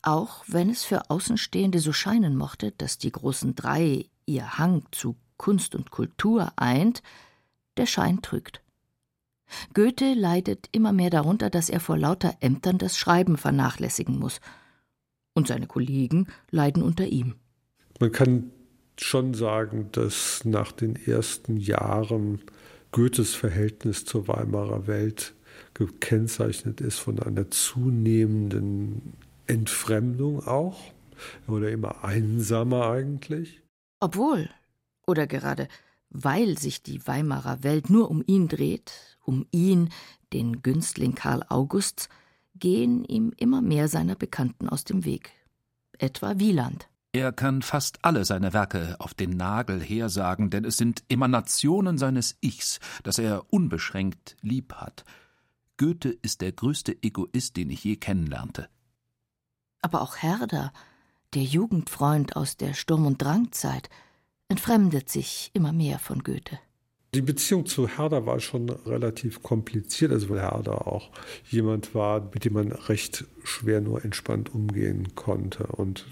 Auch 0.00 0.44
wenn 0.48 0.70
es 0.70 0.82
für 0.82 1.10
Außenstehende 1.10 1.78
so 1.78 1.92
scheinen 1.92 2.36
mochte, 2.36 2.72
dass 2.72 2.96
die 2.96 3.12
großen 3.12 3.54
drei 3.54 4.06
ihr 4.24 4.56
Hang 4.58 4.84
zu 4.92 5.16
Kunst 5.36 5.74
und 5.74 5.90
Kultur 5.90 6.52
eint, 6.56 7.02
der 7.76 7.84
Schein 7.84 8.22
trügt. 8.22 8.62
Goethe 9.74 10.14
leidet 10.14 10.70
immer 10.72 10.92
mehr 10.92 11.10
darunter, 11.10 11.50
dass 11.50 11.68
er 11.68 11.80
vor 11.80 11.98
lauter 11.98 12.34
Ämtern 12.40 12.78
das 12.78 12.96
Schreiben 12.96 13.36
vernachlässigen 13.36 14.18
muss. 14.18 14.40
Und 15.34 15.48
seine 15.48 15.66
Kollegen 15.66 16.28
leiden 16.50 16.82
unter 16.82 17.06
ihm. 17.06 17.34
Man 18.00 18.12
kann 18.12 18.50
schon 18.98 19.34
sagen, 19.34 19.90
dass 19.92 20.46
nach 20.46 20.72
den 20.72 20.96
ersten 20.96 21.58
Jahren 21.58 22.40
Goethes 22.90 23.34
Verhältnis 23.34 24.06
zur 24.06 24.28
Weimarer 24.28 24.86
Welt 24.86 25.34
gekennzeichnet 25.74 26.80
ist 26.80 26.98
von 26.98 27.20
einer 27.20 27.50
zunehmenden 27.50 29.14
Entfremdung 29.46 30.46
auch. 30.46 30.80
Oder 31.46 31.70
immer 31.70 32.04
einsamer 32.04 32.90
eigentlich. 32.90 33.62
Obwohl, 34.00 34.50
oder 35.06 35.26
gerade 35.26 35.68
weil 36.12 36.58
sich 36.58 36.82
die 36.82 37.06
Weimarer 37.06 37.62
Welt 37.62 37.88
nur 37.88 38.10
um 38.10 38.22
ihn 38.26 38.48
dreht, 38.48 38.92
um 39.24 39.46
ihn, 39.50 39.88
den 40.32 40.62
Günstling 40.62 41.14
Karl 41.14 41.42
Augusts, 41.48 42.08
gehen 42.54 43.04
ihm 43.04 43.32
immer 43.36 43.62
mehr 43.62 43.88
seiner 43.88 44.14
Bekannten 44.14 44.68
aus 44.68 44.84
dem 44.84 45.04
Weg. 45.04 45.30
Etwa 45.98 46.38
Wieland. 46.38 46.88
Er 47.12 47.32
kann 47.32 47.62
fast 47.62 48.04
alle 48.04 48.24
seine 48.24 48.52
Werke 48.52 48.96
auf 48.98 49.14
den 49.14 49.30
Nagel 49.30 49.80
hersagen, 49.80 50.50
denn 50.50 50.64
es 50.64 50.76
sind 50.76 51.02
Emanationen 51.08 51.98
seines 51.98 52.36
Ichs, 52.40 52.80
das 53.02 53.18
er 53.18 53.52
unbeschränkt 53.52 54.36
lieb 54.40 54.74
hat. 54.74 55.04
Goethe 55.82 56.16
ist 56.22 56.42
der 56.42 56.52
größte 56.52 56.96
Egoist, 57.02 57.56
den 57.56 57.68
ich 57.68 57.82
je 57.82 57.96
kennenlernte. 57.96 58.68
Aber 59.80 60.00
auch 60.02 60.18
Herder, 60.18 60.72
der 61.34 61.42
Jugendfreund 61.42 62.36
aus 62.36 62.56
der 62.56 62.72
Sturm- 62.72 63.04
und 63.04 63.20
Drangzeit, 63.20 63.90
entfremdet 64.48 65.08
sich 65.08 65.50
immer 65.54 65.72
mehr 65.72 65.98
von 65.98 66.22
Goethe. 66.22 66.60
Die 67.16 67.20
Beziehung 67.20 67.66
zu 67.66 67.88
Herder 67.88 68.26
war 68.26 68.38
schon 68.38 68.70
relativ 68.70 69.42
kompliziert, 69.42 70.12
also 70.12 70.28
weil 70.28 70.40
Herder 70.40 70.86
auch 70.86 71.10
jemand 71.50 71.96
war, 71.96 72.30
mit 72.32 72.44
dem 72.44 72.52
man 72.52 72.70
recht 72.70 73.24
schwer 73.42 73.80
nur 73.80 74.04
entspannt 74.04 74.54
umgehen 74.54 75.16
konnte. 75.16 75.66
Und 75.66 76.06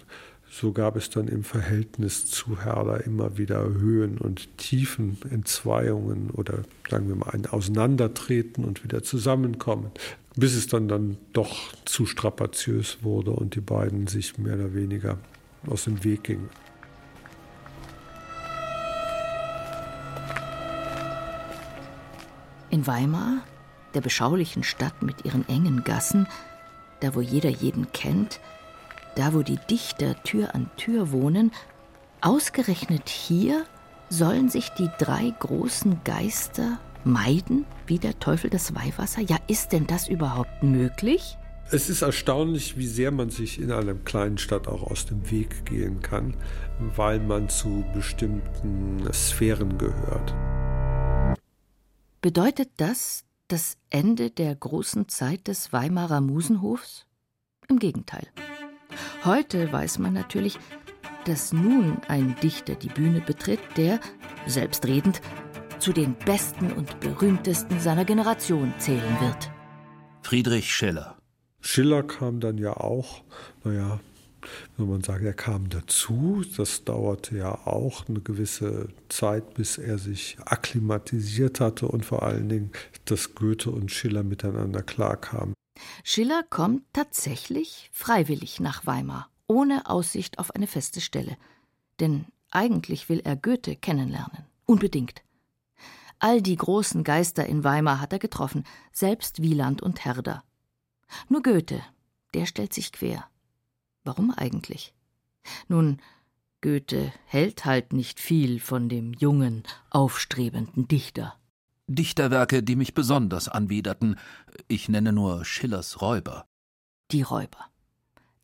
so 0.52 0.72
gab 0.72 0.96
es 0.96 1.10
dann 1.10 1.28
im 1.28 1.44
Verhältnis 1.44 2.26
zu 2.26 2.60
Herder 2.62 3.04
immer 3.04 3.38
wieder 3.38 3.62
Höhen 3.62 4.18
und 4.18 4.58
Tiefen, 4.58 5.16
Entzweiungen 5.30 6.30
oder 6.30 6.64
sagen 6.90 7.08
wir 7.08 7.14
mal 7.14 7.30
ein 7.30 7.46
Auseinandertreten 7.46 8.64
und 8.64 8.82
wieder 8.82 9.04
Zusammenkommen, 9.04 9.92
bis 10.34 10.56
es 10.56 10.66
dann, 10.66 10.88
dann 10.88 11.18
doch 11.32 11.72
zu 11.84 12.04
strapaziös 12.04 12.98
wurde 13.02 13.30
und 13.30 13.54
die 13.54 13.60
beiden 13.60 14.08
sich 14.08 14.38
mehr 14.38 14.54
oder 14.54 14.74
weniger 14.74 15.18
aus 15.68 15.84
dem 15.84 16.02
Weg 16.02 16.24
gingen. 16.24 16.50
In 22.70 22.88
Weimar, 22.88 23.44
der 23.94 24.00
beschaulichen 24.00 24.64
Stadt 24.64 25.00
mit 25.00 25.24
ihren 25.24 25.48
engen 25.48 25.84
Gassen, 25.84 26.26
da 27.00 27.14
wo 27.14 27.20
jeder 27.20 27.50
jeden 27.50 27.92
kennt, 27.92 28.40
da 29.14 29.34
wo 29.34 29.42
die 29.42 29.58
Dichter 29.68 30.22
Tür 30.22 30.54
an 30.54 30.70
Tür 30.76 31.12
wohnen, 31.12 31.52
ausgerechnet 32.20 33.08
hier 33.08 33.64
sollen 34.08 34.48
sich 34.48 34.70
die 34.70 34.90
drei 34.98 35.32
großen 35.38 36.02
Geister 36.04 36.78
meiden, 37.04 37.64
wie 37.86 37.98
der 37.98 38.18
Teufel 38.18 38.50
das 38.50 38.74
Weihwasser? 38.74 39.22
Ja, 39.22 39.38
ist 39.46 39.72
denn 39.72 39.86
das 39.86 40.08
überhaupt 40.08 40.62
möglich? 40.62 41.36
Es 41.72 41.88
ist 41.88 42.02
erstaunlich, 42.02 42.76
wie 42.76 42.88
sehr 42.88 43.12
man 43.12 43.30
sich 43.30 43.60
in 43.60 43.70
einer 43.70 43.94
kleinen 43.94 44.38
Stadt 44.38 44.66
auch 44.66 44.82
aus 44.82 45.06
dem 45.06 45.30
Weg 45.30 45.64
gehen 45.66 46.02
kann, 46.02 46.36
weil 46.96 47.20
man 47.20 47.48
zu 47.48 47.84
bestimmten 47.94 49.08
Sphären 49.12 49.78
gehört. 49.78 50.34
Bedeutet 52.20 52.70
das 52.78 53.24
das 53.46 53.76
Ende 53.88 54.30
der 54.30 54.54
großen 54.54 55.08
Zeit 55.08 55.46
des 55.46 55.72
Weimarer 55.72 56.20
Musenhofs? 56.20 57.06
Im 57.68 57.78
Gegenteil. 57.78 58.26
Heute 59.24 59.72
weiß 59.72 59.98
man 59.98 60.12
natürlich, 60.12 60.58
dass 61.24 61.52
nun 61.52 61.98
ein 62.08 62.36
Dichter 62.42 62.74
die 62.74 62.88
Bühne 62.88 63.20
betritt, 63.20 63.60
der, 63.76 64.00
selbstredend, 64.46 65.20
zu 65.78 65.92
den 65.92 66.14
besten 66.14 66.72
und 66.72 67.00
berühmtesten 67.00 67.80
seiner 67.80 68.04
Generation 68.04 68.72
zählen 68.78 69.20
wird. 69.20 69.50
Friedrich 70.22 70.72
Schiller. 70.72 71.16
Schiller 71.60 72.02
kam 72.02 72.40
dann 72.40 72.58
ja 72.58 72.74
auch, 72.74 73.22
naja, 73.64 74.00
wenn 74.76 74.88
man 74.88 75.02
sagt, 75.02 75.22
er 75.22 75.34
kam 75.34 75.68
dazu. 75.68 76.42
Das 76.56 76.84
dauerte 76.84 77.36
ja 77.36 77.66
auch 77.66 78.08
eine 78.08 78.20
gewisse 78.20 78.88
Zeit, 79.08 79.54
bis 79.54 79.78
er 79.78 79.98
sich 79.98 80.38
akklimatisiert 80.44 81.60
hatte 81.60 81.86
und 81.86 82.04
vor 82.04 82.22
allen 82.22 82.48
Dingen, 82.48 82.72
dass 83.04 83.34
Goethe 83.34 83.70
und 83.70 83.90
Schiller 83.90 84.22
miteinander 84.22 84.82
klarkamen. 84.82 85.54
Schiller 86.04 86.42
kommt 86.48 86.82
tatsächlich 86.92 87.90
freiwillig 87.92 88.60
nach 88.60 88.86
Weimar, 88.86 89.28
ohne 89.46 89.86
Aussicht 89.86 90.38
auf 90.38 90.54
eine 90.54 90.66
feste 90.66 91.00
Stelle. 91.00 91.36
Denn 91.98 92.26
eigentlich 92.50 93.08
will 93.08 93.20
er 93.20 93.36
Goethe 93.36 93.76
kennenlernen. 93.76 94.44
Unbedingt. 94.66 95.22
All 96.18 96.42
die 96.42 96.56
großen 96.56 97.02
Geister 97.02 97.46
in 97.46 97.64
Weimar 97.64 98.00
hat 98.00 98.12
er 98.12 98.18
getroffen, 98.18 98.64
selbst 98.92 99.40
Wieland 99.42 99.82
und 99.82 100.04
Herder. 100.04 100.44
Nur 101.28 101.42
Goethe, 101.42 101.82
der 102.34 102.46
stellt 102.46 102.72
sich 102.74 102.92
quer. 102.92 103.26
Warum 104.04 104.30
eigentlich? 104.30 104.94
Nun, 105.68 106.00
Goethe 106.60 107.12
hält 107.24 107.64
halt 107.64 107.94
nicht 107.94 108.20
viel 108.20 108.60
von 108.60 108.90
dem 108.90 109.14
jungen, 109.14 109.64
aufstrebenden 109.88 110.86
Dichter. 110.88 111.39
Dichterwerke, 111.94 112.62
die 112.62 112.76
mich 112.76 112.94
besonders 112.94 113.48
anwiderten. 113.48 114.16
Ich 114.68 114.88
nenne 114.88 115.12
nur 115.12 115.44
Schillers 115.44 116.00
Räuber. 116.00 116.46
Die 117.10 117.22
Räuber. 117.22 117.66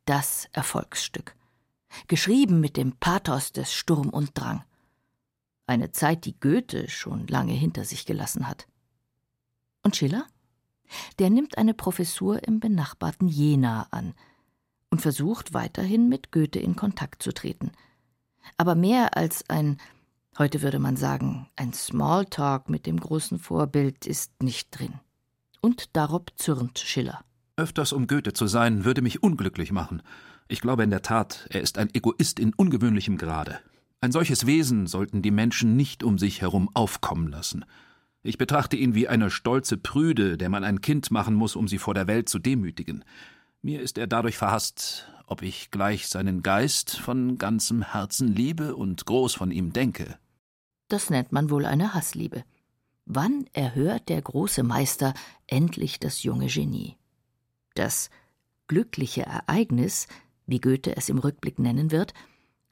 Das 0.05 0.49
Erfolgsstück. 0.53 1.37
Geschrieben 2.09 2.61
mit 2.61 2.77
dem 2.77 2.93
Pathos 2.97 3.53
des 3.53 3.73
Sturm 3.73 4.11
und 4.11 4.31
Drang. 4.35 4.65
Eine 5.67 5.93
Zeit, 5.93 6.25
die 6.25 6.39
Goethe 6.39 6.89
schon 6.89 7.27
lange 7.29 7.53
hinter 7.53 7.85
sich 7.85 8.05
gelassen 8.05 8.49
hat. 8.49 8.67
Und 9.83 9.95
Schiller? 9.97 10.27
Der 11.21 11.31
nimmt 11.31 11.59
eine 11.59 11.75
Professur 11.75 12.43
im 12.47 12.59
benachbarten 12.59 13.29
Jena 13.29 13.87
an 13.93 14.15
und 14.91 15.03
versucht 15.03 15.55
weiterhin 15.55 16.09
mit 16.09 16.33
Goethe 16.33 16.59
in 16.59 16.75
Kontakt 16.75 17.23
zu 17.23 17.33
treten. 17.33 17.71
Aber 18.57 18.75
mehr 18.75 19.17
als 19.17 19.49
ein 19.49 19.79
Heute 20.39 20.61
würde 20.61 20.79
man 20.79 20.97
sagen, 20.97 21.49
ein 21.57 21.73
Smalltalk 21.73 22.69
mit 22.69 22.85
dem 22.85 23.01
großen 23.01 23.39
Vorbild 23.39 24.07
ist 24.07 24.43
nicht 24.43 24.79
drin. 24.79 25.01
Und 25.63 25.97
darob 25.97 26.33
zürnt 26.37 26.79
Schiller. 26.79 27.25
Öfters 27.57 27.95
um 27.95 28.07
Goethe 28.07 28.35
zu 28.35 28.47
sein, 28.47 28.85
würde 28.85 29.01
mich 29.01 29.23
unglücklich 29.23 29.73
machen. 29.73 30.03
Ich 30.47 30.61
glaube 30.61 30.83
in 30.83 30.91
der 30.91 31.01
Tat, 31.01 31.47
er 31.49 31.63
ist 31.63 31.79
ein 31.79 31.89
Egoist 31.95 32.39
in 32.39 32.53
ungewöhnlichem 32.53 33.17
Grade. 33.17 33.61
Ein 34.03 34.13
solches 34.13 34.45
Wesen 34.45 34.87
sollten 34.87 35.23
die 35.23 35.31
Menschen 35.31 35.75
nicht 35.75 36.03
um 36.05 36.19
sich 36.19 36.43
herum 36.43 36.69
aufkommen 36.75 37.29
lassen. 37.29 37.65
Ich 38.23 38.37
betrachte 38.37 38.77
ihn 38.77 38.95
wie 38.95 39.09
eine 39.09 39.31
stolze 39.31 39.79
Prüde, 39.79 40.37
der 40.37 40.51
man 40.51 40.65
ein 40.65 40.83
Kind 40.83 41.11
machen 41.11 41.35
muss, 41.35 41.57
um 41.57 41.67
sie 41.67 41.79
vor 41.79 41.95
der 41.95 42.09
Welt 42.09 42.29
zu 42.29 42.39
demütigen. 42.39 43.05
Mir 43.63 43.81
ist 43.81 43.97
er 43.97 44.07
dadurch 44.07 44.37
verhasst, 44.37 45.11
ob 45.27 45.41
ich 45.41 45.71
gleich 45.71 46.09
seinen 46.09 46.43
Geist 46.43 46.99
von 46.99 47.39
ganzem 47.39 47.83
Herzen 47.83 48.29
liebe 48.29 48.77
und 48.77 49.07
groß 49.07 49.35
von 49.35 49.51
ihm 49.51 49.73
denke. 49.73 50.19
Das 50.89 51.11
nennt 51.11 51.33
man 51.33 51.51
wohl 51.51 51.67
eine 51.67 51.95
Hassliebe. 51.95 52.45
Wann 53.07 53.47
erhört 53.53 54.09
der 54.09 54.23
große 54.23 54.63
Meister 54.63 55.13
endlich 55.47 55.99
das 56.01 56.23
junge 56.23 56.47
Genie? 56.47 56.97
Das 57.75 58.09
glückliche 58.69 59.23
Ereignis, 59.23 60.07
wie 60.47 60.61
Goethe 60.61 60.97
es 60.97 61.09
im 61.09 61.19
Rückblick 61.19 61.59
nennen 61.59 61.91
wird, 61.91 62.15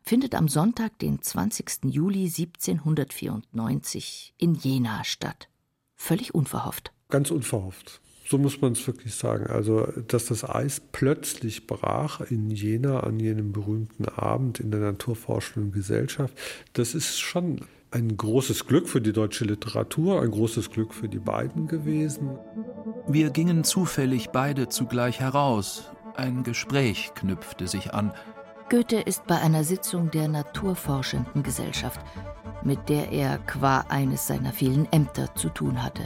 findet 0.00 0.34
am 0.34 0.48
Sonntag, 0.48 0.98
den 0.98 1.22
20. 1.22 1.84
Juli 1.84 2.26
1794 2.26 4.34
in 4.38 4.54
Jena 4.54 5.04
statt. 5.04 5.48
Völlig 5.94 6.34
unverhofft. 6.34 6.92
Ganz 7.08 7.30
unverhofft. 7.30 8.00
So 8.26 8.38
muss 8.38 8.60
man 8.60 8.72
es 8.72 8.86
wirklich 8.86 9.14
sagen. 9.14 9.46
Also, 9.46 9.86
dass 10.08 10.26
das 10.26 10.44
Eis 10.44 10.82
plötzlich 10.92 11.66
brach 11.66 12.20
in 12.20 12.50
Jena 12.50 13.00
an 13.00 13.20
jenem 13.20 13.52
berühmten 13.52 14.06
Abend 14.06 14.60
in 14.60 14.70
der 14.70 14.80
Naturforschenden 14.80 15.72
Gesellschaft, 15.72 16.36
das 16.72 16.94
ist 16.94 17.20
schon 17.20 17.60
ein 17.94 18.16
großes 18.16 18.66
Glück 18.66 18.88
für 18.88 19.00
die 19.00 19.12
deutsche 19.12 19.44
Literatur, 19.44 20.20
ein 20.20 20.32
großes 20.32 20.70
Glück 20.70 20.92
für 20.92 21.08
die 21.08 21.20
beiden 21.20 21.68
gewesen. 21.68 22.36
Wir 23.06 23.30
gingen 23.30 23.62
zufällig 23.62 24.30
beide 24.30 24.68
zugleich 24.68 25.20
heraus. 25.20 25.92
Ein 26.16 26.42
Gespräch 26.42 27.12
knüpfte 27.14 27.68
sich 27.68 27.94
an. 27.94 28.12
Goethe 28.68 28.96
ist 28.96 29.26
bei 29.28 29.40
einer 29.40 29.62
Sitzung 29.62 30.10
der 30.10 30.26
Naturforschenden 30.26 31.44
Gesellschaft, 31.44 32.00
mit 32.64 32.88
der 32.88 33.12
er 33.12 33.38
qua 33.38 33.84
eines 33.88 34.26
seiner 34.26 34.52
vielen 34.52 34.90
Ämter 34.92 35.32
zu 35.36 35.48
tun 35.48 35.80
hatte. 35.80 36.02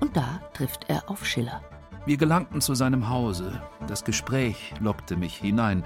Und 0.00 0.16
da 0.16 0.40
trifft 0.52 0.86
er 0.88 1.08
auf 1.08 1.24
Schiller. 1.24 1.62
Wir 2.06 2.16
gelangten 2.16 2.60
zu 2.60 2.74
seinem 2.74 3.08
Hause. 3.08 3.62
Das 3.86 4.02
Gespräch 4.02 4.74
lockte 4.80 5.16
mich 5.16 5.36
hinein. 5.36 5.84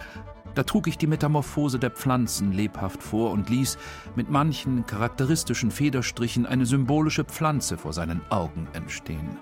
Da 0.55 0.63
trug 0.63 0.87
ich 0.87 0.99
die 0.99 1.09
Metamorphose 1.09 1.79
der 1.79 1.91
Pflanzen 1.91 2.53
lebhaft 2.53 3.03
vor 3.03 3.33
und 3.33 3.51
ließ 3.51 3.77
mit 4.15 4.31
manchen 4.31 4.87
charakteristischen 4.87 5.71
Federstrichen 5.71 6.47
eine 6.47 6.65
symbolische 6.65 7.25
Pflanze 7.25 7.77
vor 7.77 7.93
seinen 7.93 8.21
Augen 8.31 8.69
entstehen. 8.73 9.39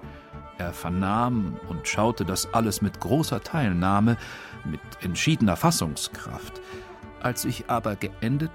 Er 0.59 0.72
vernahm 0.72 1.59
und 1.68 1.87
schaute 1.87 2.25
das 2.25 2.53
alles 2.55 2.83
mit 2.83 3.01
großer 3.01 3.42
Teilnahme, 3.42 4.16
mit 4.64 4.81
entschiedener 5.01 5.57
Fassungskraft. 5.57 6.61
Als 7.20 7.44
ich 7.44 7.68
aber 7.68 7.96
geendet, 7.96 8.53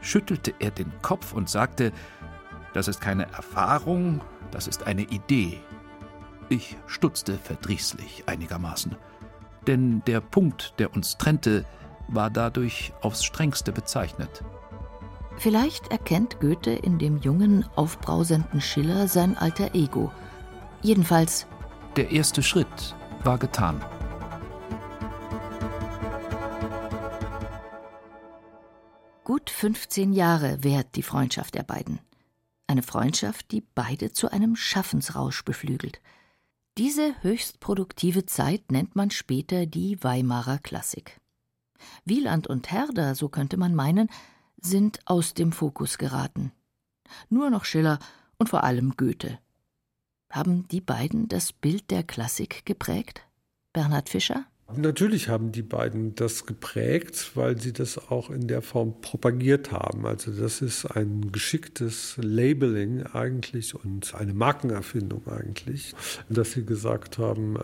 schüttelte 0.00 0.54
er 0.58 0.70
den 0.70 0.92
Kopf 1.02 1.32
und 1.32 1.48
sagte, 1.48 1.92
das 2.72 2.88
ist 2.88 3.00
keine 3.00 3.30
Erfahrung, 3.32 4.20
das 4.50 4.66
ist 4.66 4.86
eine 4.86 5.02
Idee. 5.02 5.60
Ich 6.48 6.76
stutzte 6.86 7.36
verdrießlich 7.36 8.24
einigermaßen, 8.26 8.96
denn 9.66 10.02
der 10.06 10.20
Punkt, 10.20 10.74
der 10.78 10.94
uns 10.94 11.16
trennte, 11.16 11.64
war 12.14 12.30
dadurch 12.30 12.92
aufs 13.00 13.24
strengste 13.24 13.72
bezeichnet. 13.72 14.44
Vielleicht 15.36 15.90
erkennt 15.90 16.40
Goethe 16.40 16.72
in 16.72 16.98
dem 16.98 17.16
jungen, 17.18 17.64
aufbrausenden 17.74 18.60
Schiller 18.60 19.08
sein 19.08 19.36
alter 19.36 19.74
Ego. 19.74 20.12
Jedenfalls. 20.82 21.46
Der 21.96 22.10
erste 22.10 22.42
Schritt 22.42 22.94
war 23.24 23.38
getan. 23.38 23.80
Gut 29.24 29.48
15 29.48 30.12
Jahre 30.12 30.62
währt 30.64 30.96
die 30.96 31.02
Freundschaft 31.02 31.54
der 31.54 31.62
beiden. 31.62 32.00
Eine 32.66 32.82
Freundschaft, 32.82 33.50
die 33.52 33.62
beide 33.74 34.12
zu 34.12 34.30
einem 34.30 34.56
Schaffensrausch 34.56 35.44
beflügelt. 35.44 36.00
Diese 36.78 37.14
höchst 37.22 37.60
produktive 37.60 38.26
Zeit 38.26 38.70
nennt 38.70 38.96
man 38.96 39.10
später 39.10 39.66
die 39.66 40.02
Weimarer 40.02 40.58
Klassik. 40.58 41.20
Wieland 42.04 42.46
und 42.46 42.70
Herder, 42.70 43.14
so 43.14 43.28
könnte 43.28 43.56
man 43.56 43.74
meinen, 43.74 44.08
sind 44.60 45.00
aus 45.06 45.34
dem 45.34 45.52
Fokus 45.52 45.98
geraten. 45.98 46.52
Nur 47.28 47.50
noch 47.50 47.64
Schiller 47.64 47.98
und 48.38 48.48
vor 48.48 48.64
allem 48.64 48.96
Goethe. 48.96 49.38
Haben 50.30 50.68
die 50.68 50.80
beiden 50.80 51.28
das 51.28 51.52
Bild 51.52 51.90
der 51.90 52.02
Klassik 52.04 52.64
geprägt? 52.64 53.26
Bernhard 53.72 54.08
Fischer? 54.08 54.46
Natürlich 54.76 55.28
haben 55.28 55.52
die 55.52 55.62
beiden 55.62 56.14
das 56.14 56.46
geprägt, 56.46 57.32
weil 57.34 57.60
sie 57.60 57.72
das 57.72 58.10
auch 58.10 58.30
in 58.30 58.46
der 58.46 58.62
Form 58.62 59.00
propagiert 59.00 59.72
haben. 59.72 60.06
Also 60.06 60.30
das 60.30 60.62
ist 60.62 60.84
ein 60.86 61.32
geschicktes 61.32 62.16
Labeling 62.20 63.02
eigentlich 63.02 63.74
und 63.74 64.14
eine 64.14 64.34
Markenerfindung 64.34 65.26
eigentlich, 65.26 65.94
dass 66.28 66.52
sie 66.52 66.64
gesagt 66.64 67.18
haben, 67.18 67.58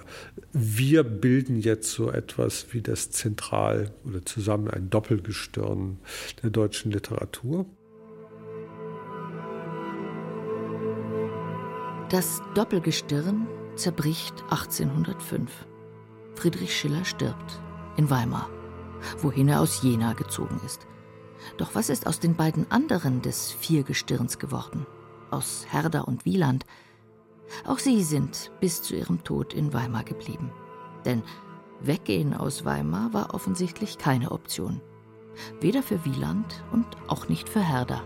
wir 0.52 1.04
bilden 1.04 1.56
jetzt 1.56 1.92
so 1.92 2.10
etwas 2.10 2.66
wie 2.72 2.82
das 2.82 3.10
Zentral 3.10 3.92
oder 4.04 4.24
zusammen 4.24 4.68
ein 4.68 4.90
Doppelgestirn 4.90 5.98
der 6.42 6.50
deutschen 6.50 6.90
Literatur. 6.90 7.66
Das 12.10 12.40
Doppelgestirn 12.54 13.46
zerbricht 13.76 14.42
1805. 14.50 15.66
Friedrich 16.36 16.76
Schiller 16.76 17.04
stirbt 17.04 17.60
in 17.96 18.10
Weimar, 18.10 18.48
wohin 19.22 19.48
er 19.48 19.60
aus 19.60 19.82
Jena 19.82 20.12
gezogen 20.12 20.60
ist. 20.64 20.86
Doch 21.56 21.74
was 21.74 21.88
ist 21.88 22.06
aus 22.06 22.20
den 22.20 22.36
beiden 22.36 22.70
anderen 22.70 23.22
des 23.22 23.52
Viergestirns 23.52 24.38
geworden? 24.38 24.86
Aus 25.30 25.66
Herder 25.70 26.06
und 26.06 26.24
Wieland? 26.24 26.66
Auch 27.64 27.78
sie 27.78 28.02
sind 28.02 28.52
bis 28.60 28.82
zu 28.82 28.94
ihrem 28.94 29.24
Tod 29.24 29.54
in 29.54 29.72
Weimar 29.72 30.04
geblieben. 30.04 30.52
Denn 31.04 31.22
Weggehen 31.80 32.34
aus 32.34 32.64
Weimar 32.64 33.12
war 33.12 33.34
offensichtlich 33.34 33.98
keine 33.98 34.30
Option. 34.30 34.80
Weder 35.60 35.82
für 35.82 36.04
Wieland 36.04 36.64
und 36.72 36.86
auch 37.06 37.28
nicht 37.28 37.48
für 37.48 37.60
Herder. 37.60 38.02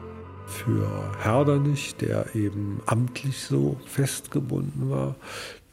Für 0.46 1.12
Herder 1.22 1.58
nicht, 1.58 2.00
der 2.00 2.34
eben 2.34 2.80
amtlich 2.86 3.40
so 3.40 3.76
festgebunden 3.86 4.90
war 4.90 5.14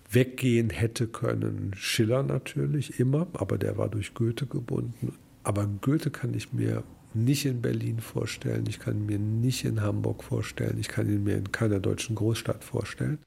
weggehen 0.10 0.70
hätte 0.70 1.08
können. 1.08 1.72
Schiller 1.76 2.24
natürlich 2.24 3.00
immer, 3.00 3.28
aber 3.34 3.58
der 3.58 3.78
war 3.78 3.90
durch 3.90 4.14
Goethe 4.14 4.46
gebunden. 4.46 5.14
Aber 5.44 5.68
Goethe 5.82 6.12
kann 6.12 6.34
ich 6.34 6.54
mir 6.54 6.84
nicht 7.14 7.46
in 7.46 7.62
Berlin 7.62 8.00
vorstellen, 8.00 8.66
ich 8.68 8.80
kann 8.80 8.98
ihn 8.98 9.06
mir 9.06 9.20
nicht 9.20 9.66
in 9.66 9.82
Hamburg 9.82 10.24
vorstellen, 10.24 10.78
ich 10.80 10.88
kann 10.88 11.08
ihn 11.08 11.24
mir 11.24 11.38
in 11.38 11.52
keiner 11.52 11.80
deutschen 11.80 12.16
Großstadt 12.16 12.64
vorstellen. 12.64 13.20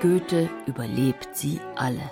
Goethe 0.00 0.50
überlebt 0.66 1.28
sie 1.32 1.60
alle. 1.76 2.10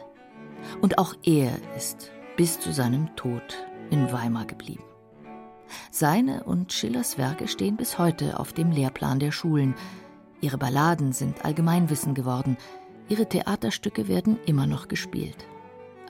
Und 0.81 0.99
auch 0.99 1.15
er 1.25 1.53
ist 1.77 2.11
bis 2.37 2.59
zu 2.59 2.73
seinem 2.73 3.15
Tod 3.17 3.43
in 3.91 4.11
Weimar 4.13 4.47
geblieben. 4.47 4.85
Seine 5.91 6.45
und 6.45 6.73
Schillers 6.73 7.19
Werke 7.19 7.49
stehen 7.49 7.77
bis 7.77 7.99
heute 7.99 8.39
auf 8.39 8.53
dem 8.53 8.71
Lehrplan 8.71 9.19
der 9.19 9.33
Schulen, 9.33 9.75
Ihre 10.43 10.59
Balladen 10.59 11.13
sind 11.13 11.45
Allgemeinwissen 11.45 12.15
geworden, 12.15 12.57
ihre 13.09 13.29
Theaterstücke 13.29 14.09
werden 14.09 14.41
immer 14.45 14.67
noch 14.67 14.89
gespielt. 14.89 15.47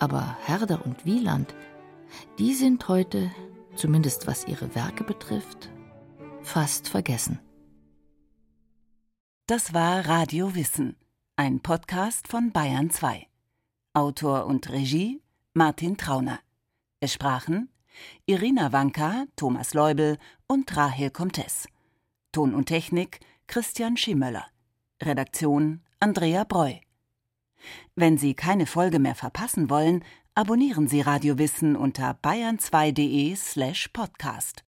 Aber 0.00 0.38
Herder 0.46 0.84
und 0.86 1.04
Wieland, 1.04 1.54
die 2.38 2.54
sind 2.54 2.88
heute, 2.88 3.30
zumindest 3.76 4.26
was 4.26 4.46
ihre 4.48 4.74
Werke 4.74 5.04
betrifft, 5.04 5.70
fast 6.40 6.88
vergessen. 6.88 7.40
Das 9.46 9.74
war 9.74 10.08
Radio 10.08 10.54
Wissen, 10.54 10.96
ein 11.36 11.60
Podcast 11.60 12.26
von 12.26 12.52
Bayern 12.52 12.88
2. 12.88 13.26
Autor 13.92 14.46
und 14.46 14.70
Regie 14.70 15.20
Martin 15.52 15.98
Trauner. 15.98 16.40
Es 17.00 17.12
sprachen 17.12 17.68
Irina 18.24 18.72
Wanka, 18.72 19.26
Thomas 19.36 19.74
Leubel 19.74 20.16
und 20.46 20.74
Rahel 20.74 21.10
Comtes. 21.10 21.68
Ton 22.32 22.54
und 22.54 22.64
Technik 22.64 23.20
Christian 23.52 23.98
Schiemöller. 23.98 24.46
Redaktion 25.02 25.82
Andrea 26.00 26.44
Breu. 26.44 26.76
Wenn 27.94 28.16
Sie 28.16 28.32
keine 28.32 28.64
Folge 28.64 28.98
mehr 28.98 29.14
verpassen 29.14 29.68
wollen, 29.68 30.02
abonnieren 30.34 30.88
Sie 30.88 31.02
Radio 31.02 31.36
Wissen 31.36 31.76
unter 31.76 32.18
bayern2.de 32.22 33.36
slash 33.36 33.88
podcast. 33.88 34.60